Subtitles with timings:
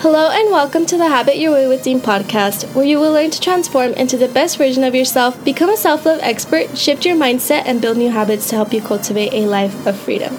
[0.00, 3.30] Hello and welcome to the Habit Your Way with Dean podcast, where you will learn
[3.32, 7.16] to transform into the best version of yourself, become a self love expert, shift your
[7.16, 10.38] mindset, and build new habits to help you cultivate a life of freedom.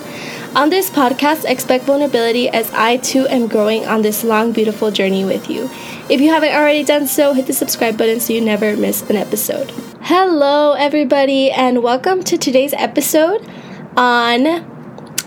[0.56, 5.26] On this podcast, expect vulnerability as I too am growing on this long, beautiful journey
[5.26, 5.70] with you.
[6.10, 9.16] If you haven't already done so, hit the subscribe button so you never miss an
[9.16, 9.70] episode.
[10.02, 13.48] Hello, everybody, and welcome to today's episode
[13.96, 14.48] on.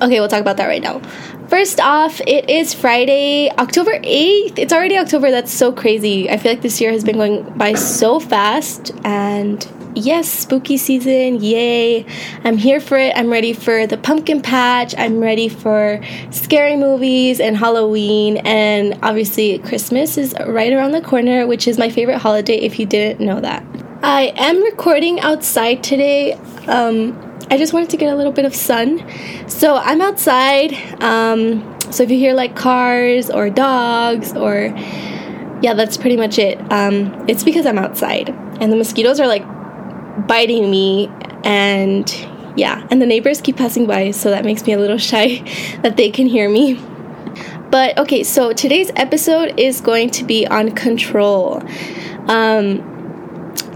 [0.03, 1.01] Okay, we'll talk about that right now.
[1.55, 4.59] First off, it is Friday, October 8th.
[4.59, 5.30] It's already October.
[5.30, 6.29] That's so crazy.
[6.29, 8.90] I feel like this year has been going by so fast.
[9.04, 9.64] And
[9.95, 11.40] yes, spooky season.
[11.40, 12.07] Yay.
[12.43, 13.12] I'm here for it.
[13.17, 14.96] I'm ready for the pumpkin patch.
[14.98, 16.00] I'm ready for
[16.32, 18.39] scary movies and Halloween.
[18.39, 22.86] And obviously, Christmas is right around the corner, which is my favorite holiday if you
[22.86, 23.64] didn't know that.
[24.03, 26.32] I am recording outside today.
[26.67, 29.05] Um, I just wanted to get a little bit of sun.
[29.49, 30.73] So I'm outside.
[31.03, 34.73] Um, so if you hear like cars or dogs or
[35.62, 36.59] yeah, that's pretty much it.
[36.73, 39.45] Um, it's because I'm outside and the mosquitoes are like
[40.27, 41.11] biting me
[41.45, 42.11] and
[42.57, 45.39] yeah, and the neighbors keep passing by, so that makes me a little shy
[45.83, 46.75] that they can hear me.
[47.71, 51.63] But okay, so today's episode is going to be on control.
[52.29, 52.94] Um,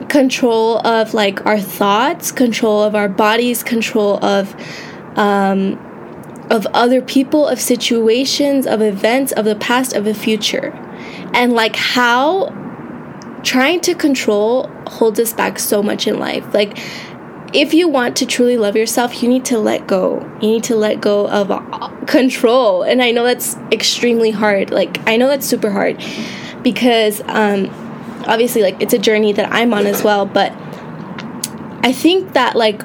[0.09, 4.55] control of like our thoughts, control of our bodies, control of
[5.17, 5.85] um,
[6.51, 10.73] of other people, of situations, of events, of the past, of the future,
[11.35, 12.55] and like how
[13.43, 16.53] trying to control holds us back so much in life.
[16.53, 16.79] Like
[17.53, 20.21] if you want to truly love yourself, you need to let go.
[20.41, 22.83] You need to let go of uh, control.
[22.83, 24.71] And I know that's extremely hard.
[24.71, 26.05] Like, I know that's super hard
[26.63, 27.67] because um,
[28.29, 30.53] obviously like it's a journey that I'm on as well, but
[31.83, 32.83] I think that like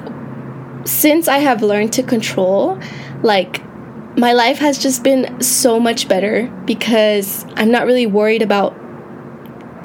[0.84, 2.78] since I have learned to control,
[3.22, 3.62] like
[4.16, 8.74] my life has just been so much better because I'm not really worried about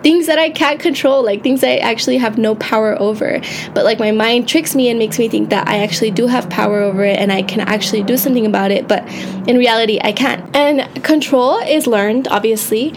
[0.04, 3.42] things that I can't control, like things I actually have no power over.
[3.74, 6.50] But like my mind tricks me and makes me think that I actually do have
[6.50, 9.06] power over it and I can actually do something about it, but
[9.48, 10.56] in reality I can't.
[10.56, 12.94] And control is learned, obviously,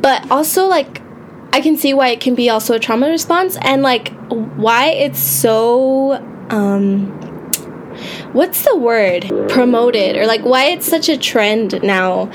[0.00, 1.02] but also like
[1.52, 5.18] I can see why it can be also a trauma response and like why it's
[5.18, 6.14] so
[6.50, 7.06] um
[8.32, 9.26] what's the word?
[9.48, 12.30] Promoted or like why it's such a trend now.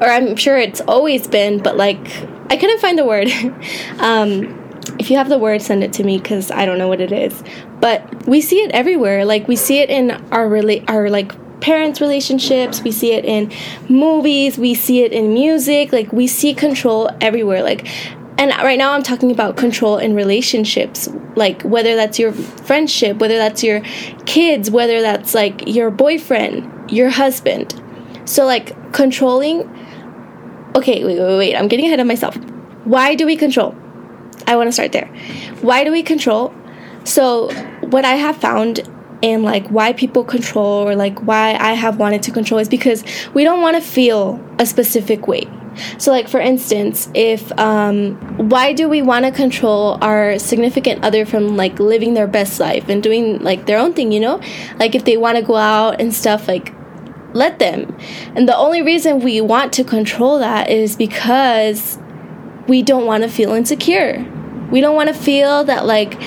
[0.00, 2.06] Or I'm sure it's always been but like
[2.48, 3.28] I couldn't find the word.
[3.98, 4.56] Um
[4.98, 7.12] if you have the word send it to me cuz I don't know what it
[7.12, 7.42] is.
[7.80, 9.24] But we see it everywhere.
[9.24, 12.82] Like we see it in our really our like parents relationships.
[12.82, 13.52] We see it in
[13.88, 14.58] movies.
[14.58, 15.92] We see it in music.
[15.92, 17.62] Like we see control everywhere.
[17.62, 17.86] Like
[18.40, 23.36] and right now i'm talking about control in relationships like whether that's your friendship whether
[23.36, 23.80] that's your
[24.26, 27.80] kids whether that's like your boyfriend your husband.
[28.24, 29.68] So like controlling
[30.76, 32.36] okay wait wait wait i'm getting ahead of myself.
[32.84, 33.74] Why do we control?
[34.46, 35.06] I want to start there.
[35.60, 36.54] Why do we control?
[37.04, 37.50] So
[37.90, 38.80] what i have found
[39.22, 43.04] and like why people control or like why i have wanted to control is because
[43.34, 45.46] we don't want to feel a specific way
[45.98, 48.16] so, like for instance, if um,
[48.48, 52.88] why do we want to control our significant other from like living their best life
[52.88, 54.12] and doing like their own thing?
[54.12, 54.40] You know,
[54.78, 56.72] like if they want to go out and stuff, like
[57.32, 57.96] let them.
[58.34, 61.98] And the only reason we want to control that is because
[62.66, 64.24] we don't want to feel insecure.
[64.70, 66.20] We don't want to feel that like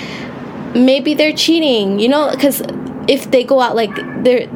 [0.75, 2.61] maybe they're cheating, you know, because
[3.07, 3.93] if they go out like
[4.23, 4.47] they're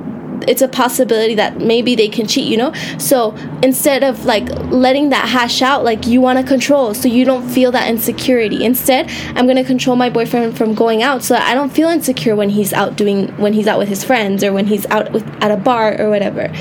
[0.48, 2.74] it's a possibility that maybe they can cheat, you know?
[2.98, 7.26] So instead of like letting that hash out, like you want to control so you
[7.26, 8.64] don't feel that insecurity.
[8.64, 12.36] Instead, I'm going to control my boyfriend from going out so I don't feel insecure
[12.36, 15.26] when he's out doing, when he's out with his friends or when he's out with,
[15.44, 16.52] at a bar or whatever.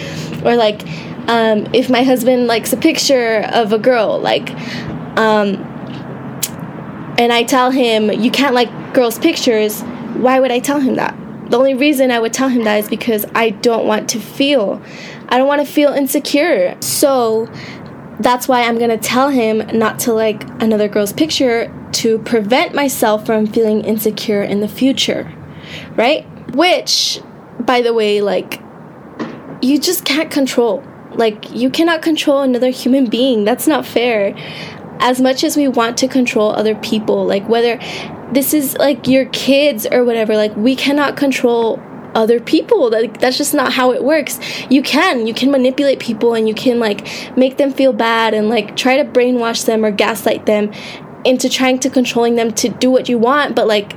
[0.44, 0.86] Or like,
[1.28, 4.50] um, if my husband likes a picture of a girl, like,
[5.18, 5.56] um,
[7.18, 9.80] and I tell him, you can't like girls' pictures,
[10.14, 11.16] why would I tell him that?
[11.48, 14.82] The only reason I would tell him that is because I don't want to feel,
[15.28, 16.76] I don't want to feel insecure.
[16.80, 17.48] So
[18.20, 23.26] that's why I'm gonna tell him not to like another girl's picture to prevent myself
[23.26, 25.32] from feeling insecure in the future,
[25.96, 26.26] right?
[26.54, 27.20] Which,
[27.60, 28.60] by the way, like,
[29.62, 30.84] you just can't control.
[31.12, 33.44] Like, you cannot control another human being.
[33.44, 34.34] That's not fair.
[34.98, 37.78] As much as we want to control other people, like, whether
[38.32, 41.80] this is like your kids or whatever like we cannot control
[42.14, 44.40] other people like that's just not how it works
[44.70, 47.06] you can you can manipulate people and you can like
[47.36, 50.72] make them feel bad and like try to brainwash them or gaslight them
[51.24, 53.92] into trying to controlling them to do what you want but like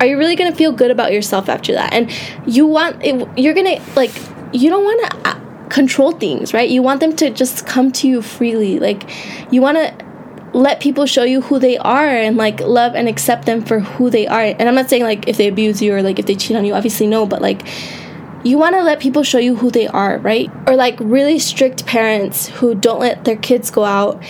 [0.00, 2.10] are you really going to feel good about yourself after that and
[2.46, 4.12] you want it, you're going to like
[4.52, 6.68] you don't want to uh, control things, right?
[6.68, 8.78] You want them to just come to you freely.
[8.78, 9.08] Like
[9.52, 10.07] you want to
[10.52, 14.10] let people show you who they are and like love and accept them for who
[14.10, 14.40] they are.
[14.40, 16.64] And I'm not saying like if they abuse you or like if they cheat on
[16.64, 17.66] you, obviously no, but like
[18.44, 20.50] you want to let people show you who they are, right?
[20.66, 24.22] Or like really strict parents who don't let their kids go out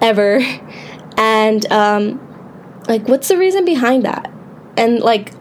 [0.00, 0.40] ever.
[1.16, 2.18] And um
[2.88, 4.32] like what's the reason behind that?
[4.78, 5.34] And like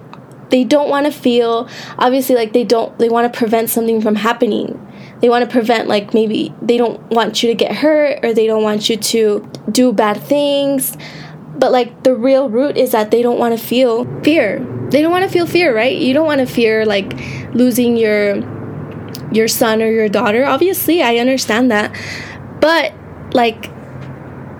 [0.50, 4.16] they don't want to feel obviously like they don't they want to prevent something from
[4.16, 4.86] happening
[5.22, 8.48] they want to prevent like maybe they don't want you to get hurt or they
[8.48, 10.96] don't want you to do bad things.
[11.58, 14.60] But like the real root is that they don't want to feel fear.
[14.92, 15.96] They don't want to feel fear right?
[15.96, 17.14] You don't want to fear like
[17.54, 18.38] losing your
[19.32, 20.46] your son or your daughter.
[20.46, 21.94] Obviously i understand that.
[22.62, 22.94] But
[23.34, 23.70] like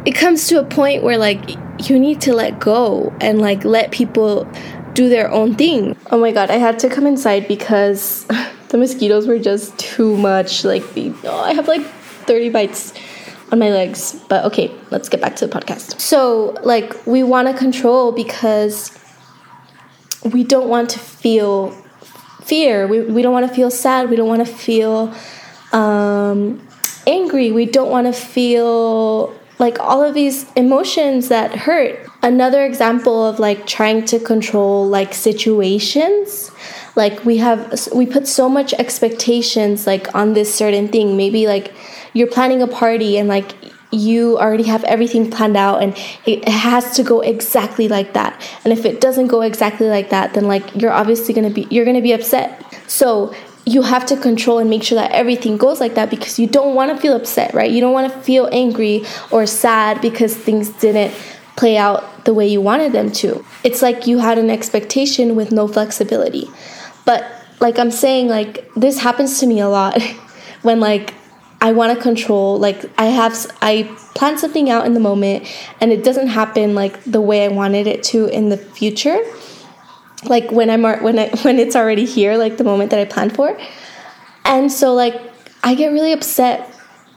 [0.06, 1.58] it comes to a point where like
[1.90, 4.46] you need to let go and like let people
[4.94, 5.96] do their own thing.
[6.12, 8.28] Oh my god i had to come inside because
[8.70, 10.64] the mosquitoes were just too much.
[10.64, 12.94] Like, the, oh, I have like 30 bites
[13.52, 14.16] on my legs.
[14.30, 16.00] But okay, let's get back to the podcast.
[16.00, 18.98] So, like, we want to control because
[20.34, 21.72] we don't want to feel
[22.44, 22.88] fear.
[22.88, 24.10] We, we don't want to feel sad.
[24.10, 25.14] We don't want to feel
[25.72, 26.66] um,
[27.08, 27.52] angry.
[27.52, 32.00] We don't want to feel like all of these emotions that hurt.
[32.22, 36.52] Another example of like trying to control like situations
[37.00, 37.62] like we have
[37.96, 41.16] we put so much expectations like on this certain thing.
[41.16, 41.72] Maybe like
[42.14, 43.56] you're planning a party and like
[43.92, 48.34] you already have everything planned out and it has to go exactly like that.
[48.64, 51.68] And if it doesn't go exactly like that then like you're obviously going to be
[51.74, 52.50] you're going to be upset.
[52.88, 53.34] So
[53.66, 56.76] you have to control and make sure that everything goes like that because you don't
[56.76, 57.72] want to feel upset right?
[57.72, 61.14] You don't want to feel angry or sad because things didn't
[61.56, 63.46] play out the way you wanted them to.
[63.64, 66.50] It's like you had an expectation with no flexibility
[67.06, 67.26] but
[67.60, 70.02] like I'm saying, like this happens to me a lot
[70.62, 71.14] when like
[71.62, 72.58] I want to control.
[72.58, 73.84] Like I have I
[74.16, 75.48] plan something out in the moment
[75.82, 79.20] and it doesn't happen like the way I wanted it to in the future.
[80.26, 83.36] Like when I'm when I when it's already here, like the moment that I planned
[83.36, 83.58] for.
[84.46, 85.22] And so like
[85.64, 86.74] I get really upset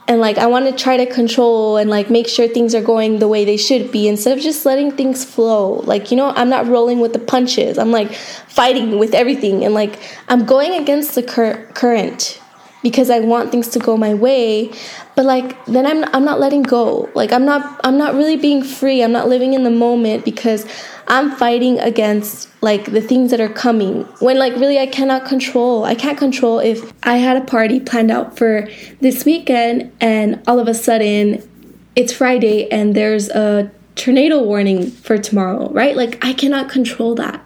[0.07, 3.19] and like I want to try to control and like make sure things are going
[3.19, 5.75] the way they should be instead of just letting things flow.
[5.85, 7.77] Like, you know, I'm not rolling with the punches.
[7.77, 12.41] I'm like fighting with everything and like I'm going against the cur- current
[12.81, 14.71] because I want things to go my way,
[15.15, 17.09] but like then I'm I'm not letting go.
[17.15, 19.01] Like I'm not I'm not really being free.
[19.01, 20.65] I'm not living in the moment because
[21.07, 25.83] I'm fighting against like the things that are coming when like really I cannot control.
[25.83, 28.67] I can't control if I had a party planned out for
[29.01, 31.47] this weekend and all of a sudden
[31.95, 35.95] it's Friday and there's a tornado warning for tomorrow, right?
[35.95, 37.45] Like I cannot control that.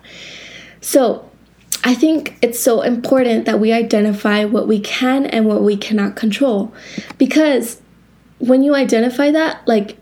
[0.82, 1.24] So,
[1.84, 6.16] I think it's so important that we identify what we can and what we cannot
[6.16, 6.74] control
[7.18, 7.82] because
[8.40, 9.98] when you identify that, like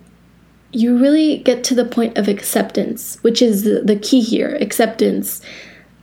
[0.75, 5.41] you really get to the point of acceptance, which is the, key here acceptance.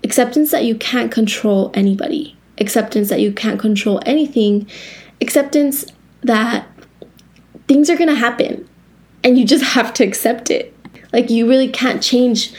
[0.03, 4.67] Acceptance that you can't control anybody, acceptance that you can't control anything,
[5.21, 5.85] acceptance
[6.23, 6.67] that
[7.69, 8.69] things are gonna happen
[9.23, 10.75] and you just have to accept it.
[11.13, 12.55] Like, you really can't change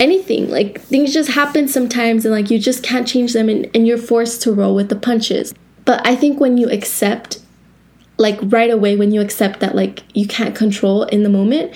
[0.00, 0.50] anything.
[0.50, 3.98] Like, things just happen sometimes and like you just can't change them and, and you're
[3.98, 5.54] forced to roll with the punches.
[5.84, 7.38] But I think when you accept
[8.22, 11.74] like right away when you accept that like you can't control in the moment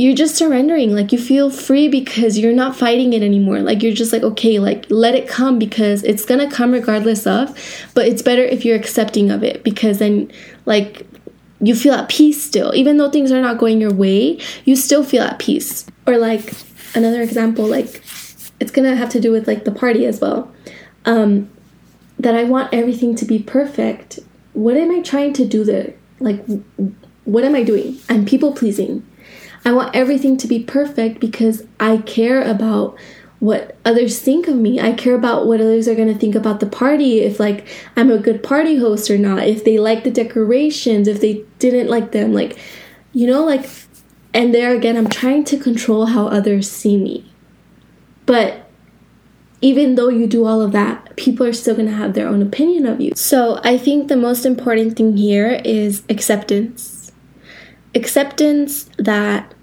[0.00, 0.94] you're just surrendering.
[0.94, 3.60] Like you feel free because you're not fighting it anymore.
[3.60, 7.54] Like you're just like okay like let it come because it's gonna come regardless of
[7.92, 10.32] but it's better if you're accepting of it because then
[10.64, 11.06] like
[11.60, 12.74] you feel at peace still.
[12.74, 15.84] Even though things are not going your way you still feel at peace.
[16.06, 16.54] Or like
[16.94, 18.02] another example like
[18.58, 20.50] it's gonna have to do with like the party as well.
[21.04, 21.50] Um
[22.18, 24.18] that i want everything to be perfect
[24.52, 25.94] what am I trying to do there?
[26.18, 26.44] Like,
[27.24, 27.98] what am I doing?
[28.08, 29.06] I'm people pleasing.
[29.64, 32.98] I want everything to be perfect because I care about
[33.40, 34.78] what others think of me.
[34.80, 37.66] I care about what others are going to think about the party, if like
[37.96, 41.88] I'm a good party host or not, if they like the decorations, if they didn't
[41.88, 42.58] like them, like
[43.12, 43.68] you know, like
[44.32, 47.32] and there again I'm trying to control how others see me.
[48.26, 48.69] But
[49.62, 52.40] even though you do all of that, people are still going to have their own
[52.40, 53.12] opinion of you.
[53.14, 57.12] So I think the most important thing here is acceptance.
[57.94, 59.54] Acceptance that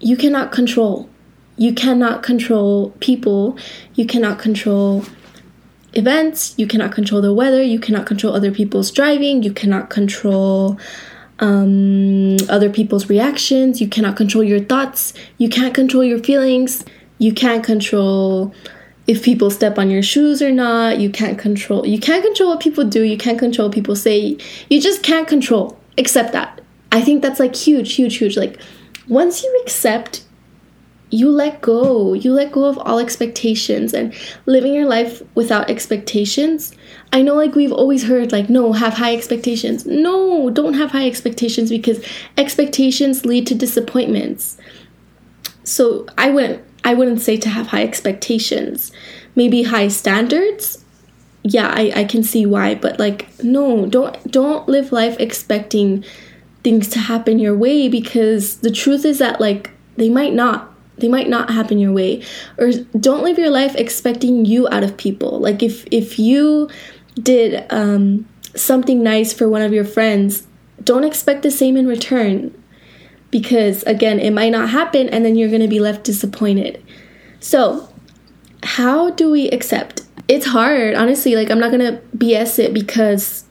[0.00, 1.08] you cannot control.
[1.56, 3.58] You cannot control people.
[3.94, 5.04] You cannot control
[5.94, 6.54] events.
[6.56, 7.62] You cannot control the weather.
[7.62, 9.42] You cannot control other people's driving.
[9.42, 10.78] You cannot control
[11.40, 13.80] um, other people's reactions.
[13.80, 15.14] You cannot control your thoughts.
[15.38, 16.84] You can't control your feelings.
[17.18, 18.54] You can't control
[19.08, 21.00] if people step on your shoes or not.
[21.00, 21.84] You can't control.
[21.84, 23.02] You can't control what people do.
[23.02, 24.38] You can't control what people say.
[24.70, 25.76] You just can't control.
[25.96, 26.60] Accept that.
[26.92, 28.36] I think that's like huge, huge, huge.
[28.36, 28.60] Like
[29.08, 30.22] once you accept
[31.10, 32.12] you let go.
[32.12, 34.14] You let go of all expectations and
[34.46, 36.74] living your life without expectations.
[37.12, 39.86] I know, like, we've always heard, like, no, have high expectations.
[39.86, 42.04] No, don't have high expectations because
[42.36, 44.58] expectations lead to disappointments.
[45.64, 48.92] So I wouldn't, I wouldn't say to have high expectations.
[49.36, 50.82] Maybe high standards.
[51.42, 56.02] Yeah, I, I can see why, but like, no, don't don't live life expecting
[56.64, 61.08] things to happen your way because the truth is that like they might not they
[61.08, 62.22] might not happen your way
[62.56, 66.68] or don't live your life expecting you out of people like if if you
[67.22, 68.26] did um,
[68.56, 70.46] something nice for one of your friends
[70.82, 72.52] don't expect the same in return
[73.30, 76.82] because again it might not happen and then you're going to be left disappointed
[77.40, 77.88] so
[78.62, 83.44] how do we accept it's hard honestly like i'm not going to bs it because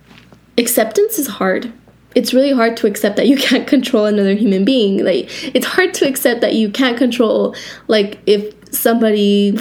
[0.57, 1.71] acceptance is hard
[2.17, 5.05] it's really hard to accept that you can't control another human being.
[5.05, 7.55] Like it's hard to accept that you can't control
[7.87, 9.57] like if somebody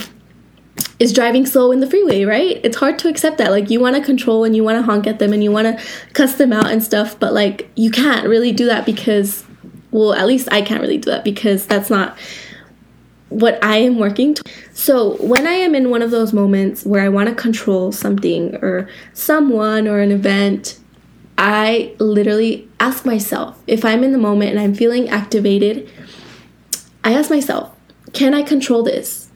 [0.99, 2.59] is driving slow in the freeway, right?
[2.63, 3.51] It's hard to accept that.
[3.51, 5.77] Like you want to control and you want to honk at them and you want
[5.77, 9.45] to cuss them out and stuff, but like you can't really do that because
[9.91, 12.17] well, at least I can't really do that because that's not
[13.29, 14.43] what I am working to.
[14.73, 18.55] So, when I am in one of those moments where I want to control something
[18.57, 20.79] or someone or an event,
[21.37, 25.89] I literally ask myself if I'm in the moment and I'm feeling activated,
[27.03, 27.75] I ask myself,
[28.13, 29.29] can I control this?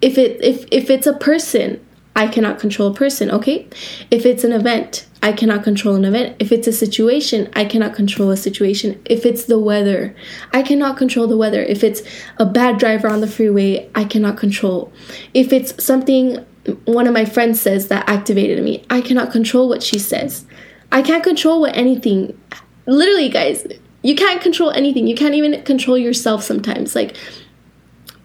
[0.00, 3.68] If it if if it's a person, I cannot control a person, okay?
[4.10, 6.36] If it's an event, I cannot control an event.
[6.38, 9.02] If it's a situation, I cannot control a situation.
[9.06, 10.14] If it's the weather,
[10.52, 11.60] I cannot control the weather.
[11.64, 12.02] If it's
[12.38, 14.92] a bad driver on the freeway, I cannot control.
[15.34, 16.46] If it's something
[16.84, 20.46] one of my friends says that activated me, I cannot control what she says.
[20.92, 22.40] I can't control what anything.
[22.86, 23.66] Literally, guys,
[24.02, 25.08] you can't control anything.
[25.08, 26.94] You can't even control yourself sometimes.
[26.94, 27.16] Like,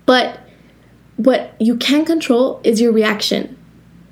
[0.05, 0.39] but
[1.15, 3.57] what you can control is your reaction.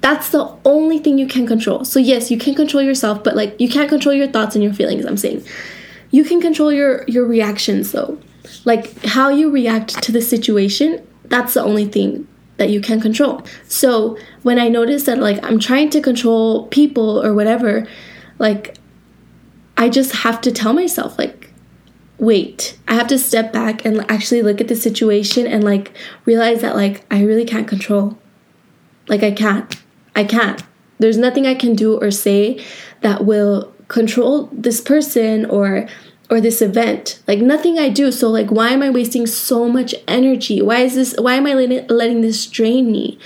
[0.02, 1.84] That's the only thing you can control.
[1.84, 4.74] So yes, you can control yourself, but like you can't control your thoughts and your
[4.74, 5.46] feelings, I'm saying.
[6.12, 8.18] You can control your your reactions though.
[8.66, 12.28] Like how you react to the situation, that's the only thing
[12.58, 13.44] that you can control.
[13.68, 17.88] So, when I notice that like I'm trying to control people or whatever,
[18.38, 18.78] like
[19.78, 21.50] I just have to tell myself like
[22.20, 25.94] wait, I have to step back and actually look at the situation and like
[26.26, 28.18] realize that like I really can't control.
[29.08, 29.74] Like I can't.
[30.20, 30.62] I can't.
[30.98, 32.62] There's nothing I can do or say
[33.00, 35.88] that will control this person or
[36.30, 37.24] or this event.
[37.26, 38.12] Like nothing I do.
[38.12, 40.62] So like why am I wasting so much energy?
[40.62, 43.18] Why is this why am I letting, letting this drain me?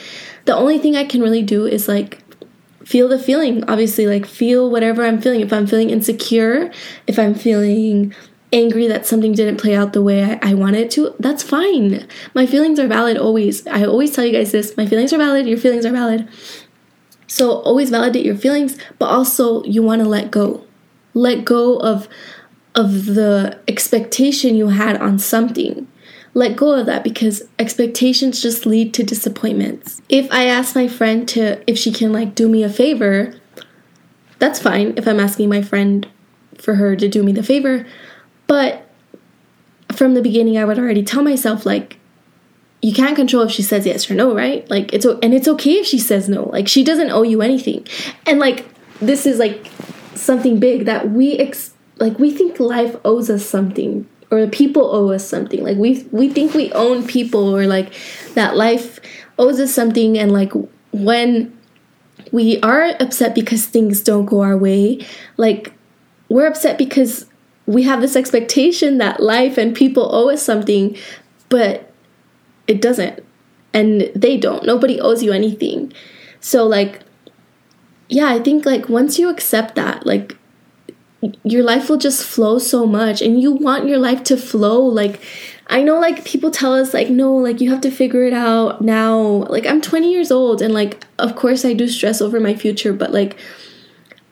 [0.45, 2.19] The only thing I can really do is like
[2.85, 6.69] feel the feeling obviously like feel whatever i'm feeling if i'm feeling insecure
[7.07, 8.13] if i'm feeling
[8.51, 12.45] angry that something didn't play out the way I, I wanted to that's fine my
[12.45, 15.57] feelings are valid always i always tell you guys this my feelings are valid your
[15.57, 16.27] feelings are valid
[17.27, 20.63] so always validate your feelings but also you want to let go.
[21.13, 22.07] Let go of
[22.75, 25.87] of the expectation you had on something.
[26.33, 30.01] Let go of that because expectations just lead to disappointments.
[30.09, 33.35] If I ask my friend to if she can like do me a favor,
[34.39, 36.07] that's fine if I'm asking my friend
[36.57, 37.85] for her to do me the favor,
[38.47, 38.89] but
[39.91, 41.99] from the beginning I would already tell myself like
[42.83, 44.69] you can't control if she says yes or no, right?
[44.69, 46.49] Like it's and it's okay if she says no.
[46.49, 47.87] Like she doesn't owe you anything.
[48.27, 48.67] And like
[48.99, 49.71] this is like
[50.15, 55.11] something big that we ex- like we think life owes us something or people owe
[55.13, 55.63] us something.
[55.63, 57.93] Like we we think we own people or like
[58.33, 58.99] that life
[59.39, 60.51] owes us something and like
[60.91, 61.57] when
[62.33, 65.71] we are upset because things don't go our way, like
[66.27, 67.27] we're upset because
[67.65, 70.97] we have this expectation that life and people owe us something,
[71.47, 71.92] but
[72.67, 73.23] it doesn't.
[73.73, 74.65] And they don't.
[74.65, 75.93] Nobody owes you anything.
[76.39, 77.01] So like
[78.09, 80.37] yeah, I think like once you accept that, like
[81.43, 85.21] your life will just flow so much and you want your life to flow like
[85.67, 88.81] I know like people tell us like no like you have to figure it out
[88.81, 89.17] now
[89.49, 92.91] like I'm 20 years old and like of course I do stress over my future
[92.91, 93.37] but like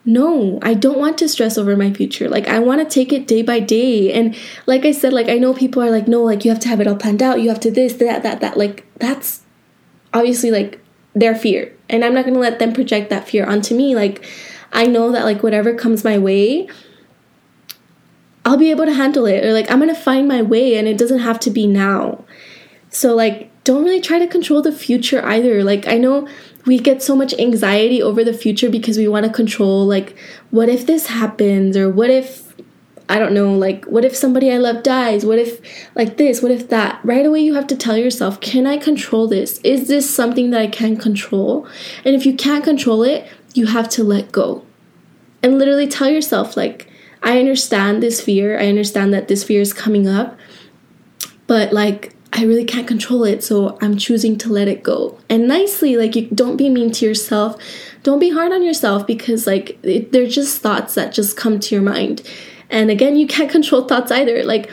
[0.04, 2.28] no I don't want to stress over my future.
[2.28, 4.12] Like I want to take it day by day.
[4.12, 6.68] And like I said like I know people are like no like you have to
[6.68, 7.40] have it all planned out.
[7.40, 8.56] You have to this that that that.
[8.56, 9.42] Like that's
[10.12, 10.80] obviously like
[11.14, 11.76] their fear.
[11.88, 13.94] And I'm not going to let them project that fear onto me.
[13.94, 14.24] Like
[14.72, 16.68] I know that like whatever comes my way,
[18.44, 19.44] I'll be able to handle it.
[19.44, 22.24] Or like I'm going to find my way and it doesn't have to be now.
[22.88, 25.62] So like don't really try to control the future either.
[25.62, 26.28] Like, I know
[26.64, 30.16] we get so much anxiety over the future because we want to control, like,
[30.50, 31.76] what if this happens?
[31.76, 32.54] Or what if,
[33.08, 35.26] I don't know, like, what if somebody I love dies?
[35.26, 35.60] What if,
[35.94, 36.40] like, this?
[36.40, 37.00] What if that?
[37.04, 39.58] Right away, you have to tell yourself, can I control this?
[39.64, 41.66] Is this something that I can control?
[42.04, 44.64] And if you can't control it, you have to let go.
[45.42, 46.88] And literally tell yourself, like,
[47.24, 48.58] I understand this fear.
[48.58, 50.38] I understand that this fear is coming up.
[51.46, 55.18] But, like, I really can't control it, so I'm choosing to let it go.
[55.28, 57.60] And nicely, like you don't be mean to yourself.
[58.02, 61.74] Don't be hard on yourself because like it, they're just thoughts that just come to
[61.74, 62.22] your mind.
[62.70, 64.42] And again, you can't control thoughts either.
[64.44, 64.70] Like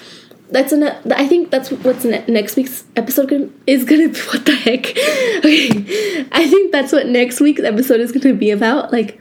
[0.49, 4.45] that's an I think that's what's ne- next week's episode gonna, is gonna be what
[4.45, 4.87] the heck.
[5.45, 6.25] okay.
[6.31, 9.19] I think that's what next week's episode is gonna be about like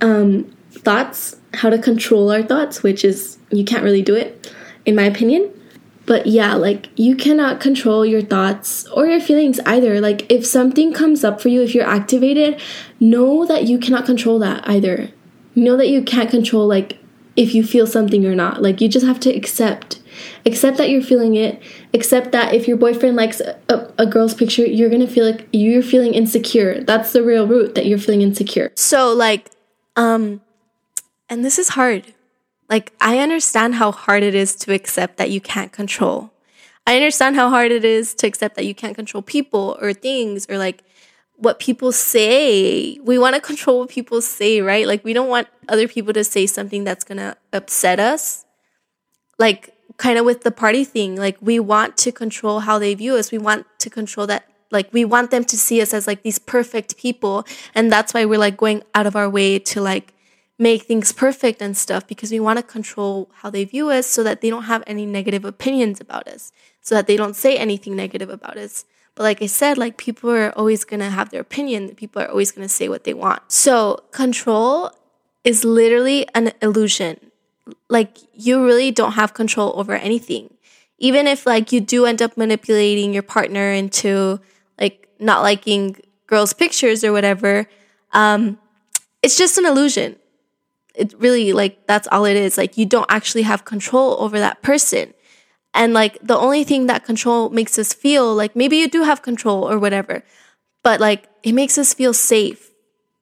[0.00, 4.94] um thoughts, how to control our thoughts, which is you can't really do it in
[4.94, 5.50] my opinion
[6.06, 10.00] but yeah, like you cannot control your thoughts or your feelings either.
[10.00, 12.60] Like if something comes up for you, if you're activated,
[12.98, 15.10] know that you cannot control that either.
[15.54, 16.98] Know that you can't control like
[17.36, 18.62] if you feel something or not.
[18.62, 20.00] Like you just have to accept.
[20.44, 21.62] Accept that you're feeling it.
[21.94, 23.58] Accept that if your boyfriend likes a,
[23.98, 26.82] a, girl's picture, you're gonna feel like you're feeling insecure.
[26.82, 28.72] That's the real root that you're feeling insecure.
[28.74, 29.50] So like,
[29.96, 30.40] um,
[31.28, 32.12] and this is hard
[32.72, 36.32] like, I understand how hard it is to accept that you can't control.
[36.86, 40.46] I understand how hard it is to accept that you can't control people or things
[40.48, 40.82] or like
[41.36, 42.98] what people say.
[43.02, 44.86] We want to control what people say, right?
[44.86, 48.46] Like, we don't want other people to say something that's going to upset us.
[49.38, 53.16] Like, kind of with the party thing, like, we want to control how they view
[53.16, 53.30] us.
[53.30, 54.48] We want to control that.
[54.70, 57.44] Like, we want them to see us as like these perfect people.
[57.74, 60.11] And that's why we're like going out of our way to like
[60.62, 64.22] make things perfect and stuff because we want to control how they view us so
[64.22, 67.96] that they don't have any negative opinions about us, so that they don't say anything
[67.96, 68.84] negative about us.
[69.16, 71.96] But like I said, like people are always going to have their opinion.
[71.96, 73.42] People are always going to say what they want.
[73.50, 74.92] So control
[75.42, 77.32] is literally an illusion.
[77.88, 80.54] Like you really don't have control over anything.
[80.98, 84.40] Even if like you do end up manipulating your partner into
[84.80, 85.96] like not liking
[86.28, 87.66] girls' pictures or whatever,
[88.12, 88.58] um,
[89.22, 90.16] it's just an illusion
[90.94, 92.58] it really like that's all it is.
[92.58, 95.14] Like you don't actually have control over that person.
[95.74, 99.22] And like the only thing that control makes us feel like maybe you do have
[99.22, 100.22] control or whatever
[100.82, 102.70] but like it makes us feel safe.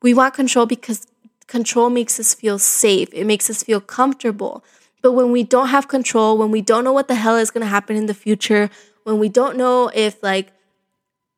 [0.02, 1.06] We want control because
[1.46, 3.08] control makes us feel safe.
[3.12, 4.64] It makes us feel comfortable.
[5.02, 7.62] But when we don't have control when we don't know what the hell is going
[7.62, 8.70] to happen in the future
[9.04, 10.52] when we don't know if like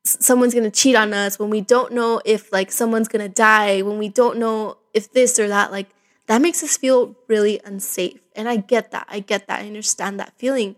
[0.05, 3.33] someone's going to cheat on us when we don't know if like someone's going to
[3.33, 5.88] die when we don't know if this or that like
[6.33, 8.18] that makes us feel really unsafe.
[8.35, 9.07] And I get that.
[9.11, 9.61] I get that.
[9.61, 10.77] I understand that feeling.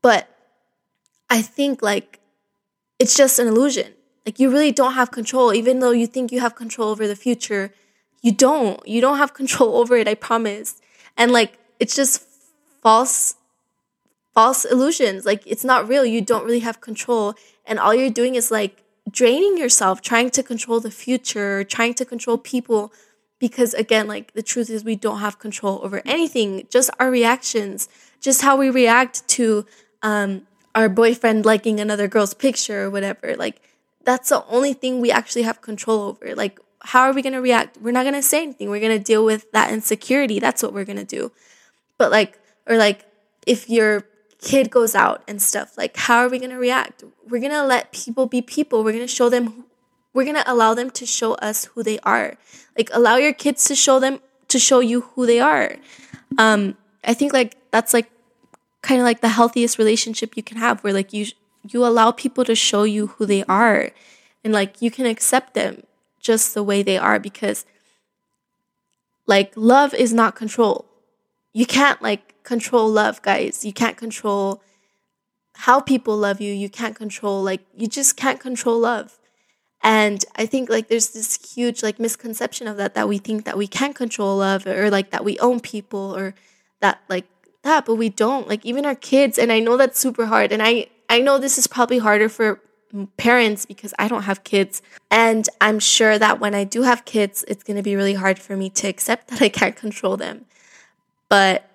[0.00, 0.28] But
[1.28, 2.20] I think like
[3.00, 3.94] it's just an illusion.
[4.24, 7.16] Like you really don't have control, even though you think you have control over the
[7.16, 7.72] future.
[8.22, 8.86] You don't.
[8.86, 10.80] You don't have control over it, I promise.
[11.16, 12.22] And like it's just
[12.80, 13.34] false
[14.34, 15.26] false illusions.
[15.26, 16.04] Like it's not real.
[16.04, 17.34] You don't really have control.
[17.66, 22.04] And all you're doing is like draining yourself, trying to control the future, trying to
[22.04, 22.92] control people
[23.40, 27.88] because again like the truth is we don't have control over anything just our reactions
[28.20, 29.66] just how we react to
[30.02, 33.34] um, our boyfriend liking another girl's picture or whatever.
[33.36, 33.60] Like
[34.04, 36.34] that's the only thing we actually have control over.
[36.34, 37.78] Like how are we going to react?
[37.78, 38.70] We're not going to say anything.
[38.70, 40.38] We're going to deal with that insecurity.
[40.38, 41.32] That's what we're going to do.
[41.98, 43.06] But like or like
[43.46, 44.04] if your
[44.40, 47.04] kid goes out and stuff like how are we going to react?
[47.28, 48.84] We're going to let people be people.
[48.84, 49.64] We're going to show them
[50.12, 52.34] we're going to allow them to show us who they are.
[52.76, 55.76] Like allow your kids to show them to show you who they are.
[56.38, 58.10] Um i think like that's like
[58.82, 61.26] kind of like the healthiest relationship you can have where like you
[61.68, 63.90] you allow people to show you who they are
[64.44, 65.82] and like you can accept them
[66.18, 67.64] just the way they are because
[69.26, 70.86] like love is not control.
[71.52, 73.64] You can't like control love guys.
[73.64, 74.62] You can't control
[75.54, 76.52] how people love you.
[76.52, 79.19] You can't control like you just can't control love
[79.82, 83.56] and I think like there's this huge like misconception of that that we think that
[83.56, 86.34] we can control love or like that we own people or
[86.80, 87.26] that like
[87.62, 88.48] that, but we don't.
[88.48, 90.52] Like even our kids, and I know that's super hard.
[90.52, 92.60] And I I know this is probably harder for
[93.16, 94.82] parents because I don't have kids.
[95.10, 98.38] And I'm sure that when I do have kids, it's going to be really hard
[98.38, 100.46] for me to accept that I can't control them.
[101.28, 101.68] But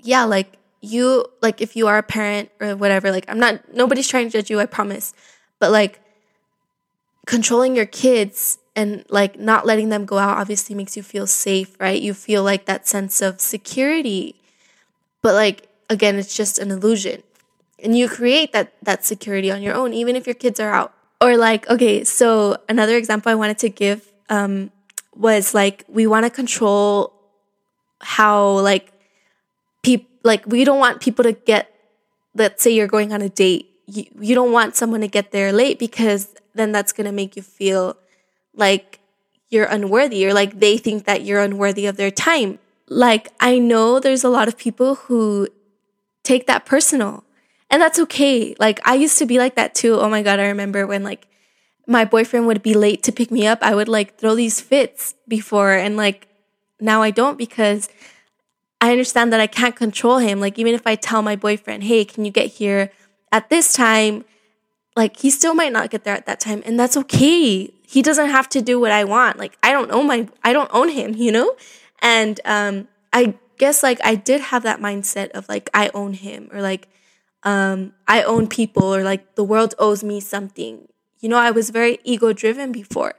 [0.00, 4.08] yeah, like you, like if you are a parent or whatever, like I'm not, nobody's
[4.08, 5.14] trying to judge you, I promise.
[5.60, 6.00] But like
[7.26, 11.76] controlling your kids and like not letting them go out obviously makes you feel safe,
[11.80, 12.00] right?
[12.00, 14.36] You feel like that sense of security.
[15.22, 17.22] But like again, it's just an illusion.
[17.82, 20.94] and you create that that security on your own even if your kids are out
[21.20, 24.70] or like okay so another example i wanted to give um,
[25.14, 27.12] was like we want to control
[28.00, 28.92] how like
[29.82, 31.74] people like we don't want people to get
[32.34, 35.52] let's say you're going on a date you, you don't want someone to get there
[35.52, 37.96] late because then that's going to make you feel
[38.54, 39.00] like
[39.48, 44.00] you're unworthy or like they think that you're unworthy of their time like i know
[44.00, 45.48] there's a lot of people who
[46.22, 47.24] take that personal
[47.72, 48.54] and that's okay.
[48.60, 49.98] Like I used to be like that too.
[49.98, 50.38] Oh my God.
[50.38, 51.26] I remember when like
[51.86, 53.60] my boyfriend would be late to pick me up.
[53.62, 56.28] I would like throw these fits before and like
[56.78, 57.88] now I don't because
[58.82, 60.38] I understand that I can't control him.
[60.38, 62.92] Like even if I tell my boyfriend, hey, can you get here
[63.32, 64.26] at this time?
[64.94, 66.62] Like he still might not get there at that time.
[66.66, 67.72] And that's okay.
[67.86, 69.38] He doesn't have to do what I want.
[69.38, 71.56] Like I don't own my I don't own him, you know?
[72.00, 76.48] And um I guess like I did have that mindset of like I own him
[76.52, 76.88] or like
[77.44, 80.88] um, I own people or like the world owes me something.
[81.20, 83.14] You know, I was very ego driven before.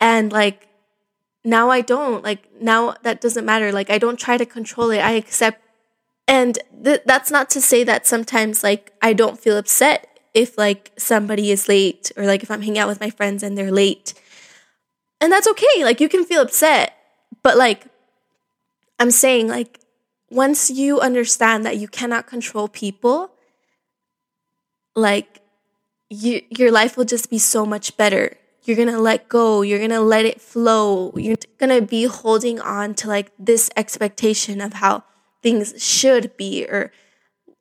[0.00, 0.68] And like
[1.44, 2.22] now I don't.
[2.22, 3.72] Like now that doesn't matter.
[3.72, 4.98] Like I don't try to control it.
[4.98, 5.62] I accept.
[6.28, 10.92] And th- that's not to say that sometimes like I don't feel upset if like
[10.98, 14.12] somebody is late or like if I'm hanging out with my friends and they're late.
[15.18, 15.82] And that's okay.
[15.82, 16.92] Like you can feel upset.
[17.42, 17.86] But like
[19.00, 19.80] I'm saying like
[20.30, 23.30] once you understand that you cannot control people,
[24.94, 25.40] like
[26.10, 28.36] you, your life will just be so much better.
[28.64, 31.14] You're gonna let go, you're gonna let it flow.
[31.16, 35.04] You're gonna be holding on to like this expectation of how
[35.42, 36.92] things should be, or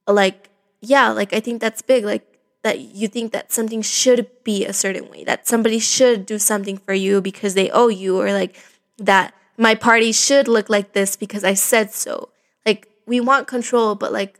[0.07, 0.49] like,
[0.81, 2.03] yeah, like I think that's big.
[2.03, 2.34] Like
[2.65, 6.79] that you think that something should be a certain way, that somebody should do something
[6.79, 8.55] for you because they owe you, or like
[8.97, 12.29] that my party should look like this because I said so.
[12.65, 14.39] Like we want control, but like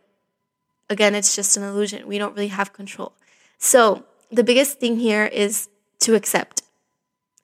[0.90, 2.08] again, it's just an illusion.
[2.08, 3.14] We don't really have control.
[3.60, 6.64] So the biggest thing here is to accept.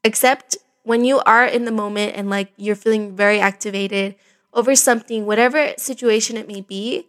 [0.04, 4.16] Accept when you are in the moment and like you're feeling very activated
[4.52, 7.06] over something, whatever situation it may be,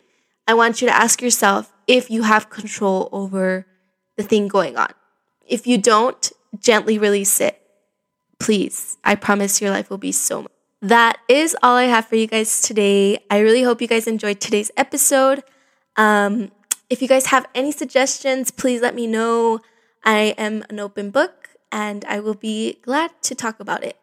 [0.46, 3.66] I want you to ask yourself if you have control over
[4.16, 4.92] the thing going on.
[5.46, 7.60] If you don't, gently release it.
[8.38, 10.52] Please, I promise your life will be so much.
[10.80, 13.18] That is all I have for you guys today.
[13.30, 15.44] I really hope you guys enjoyed today's episode.
[15.96, 16.50] Um,
[16.90, 19.60] if you guys have any suggestions, please let me know.
[20.04, 23.96] I am an open book and I will be glad to talk about it.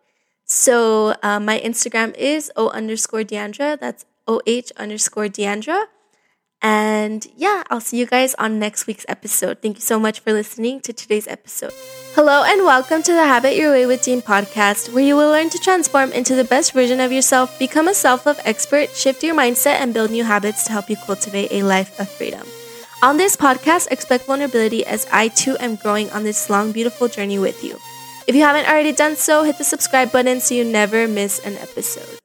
[0.46, 3.78] So uh, my Instagram is O underscore Deandra.
[3.78, 5.86] That's O H underscore Deandra.
[6.62, 9.62] And yeah, I'll see you guys on next week's episode.
[9.62, 11.72] Thank you so much for listening to today's episode.
[12.16, 15.50] Hello, and welcome to the Habit Your Way with Dean podcast, where you will learn
[15.52, 19.36] to transform into the best version of yourself, become a self love expert, shift your
[19.36, 22.46] mindset, and build new habits to help you cultivate a life of freedom.
[23.02, 27.40] On this podcast, expect vulnerability as I too am growing on this long, beautiful journey
[27.40, 27.80] with you.
[28.28, 31.56] If you haven't already done so, hit the subscribe button so you never miss an
[31.56, 32.19] episode.